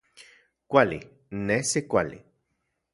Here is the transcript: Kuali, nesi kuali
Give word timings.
Kuali, 0.69 0.99
nesi 1.47 1.79
kuali 1.91 2.19